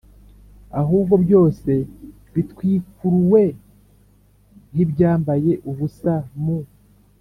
ahubwo 0.81 1.13
byose 1.25 1.71
bitwikuruwe 2.33 3.43
nk 4.71 4.77
ibyambaye 4.85 5.51
ubusa 5.69 6.13
mu 6.43 6.57